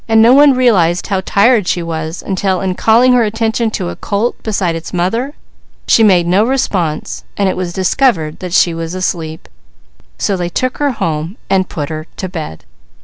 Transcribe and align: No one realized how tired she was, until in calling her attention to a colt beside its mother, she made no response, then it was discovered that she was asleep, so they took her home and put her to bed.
No 0.09 0.33
one 0.33 0.55
realized 0.55 1.05
how 1.05 1.21
tired 1.25 1.67
she 1.67 1.83
was, 1.83 2.23
until 2.25 2.59
in 2.59 2.73
calling 2.73 3.13
her 3.13 3.21
attention 3.23 3.69
to 3.69 3.89
a 3.89 3.95
colt 3.95 4.35
beside 4.41 4.73
its 4.75 4.91
mother, 4.91 5.35
she 5.87 6.01
made 6.03 6.25
no 6.25 6.43
response, 6.43 7.23
then 7.37 7.47
it 7.47 7.55
was 7.55 7.71
discovered 7.71 8.39
that 8.39 8.51
she 8.51 8.73
was 8.73 8.95
asleep, 8.95 9.47
so 10.17 10.35
they 10.35 10.49
took 10.49 10.79
her 10.79 10.93
home 10.93 11.37
and 11.51 11.69
put 11.69 11.89
her 11.89 12.07
to 12.17 12.27
bed. 12.27 12.65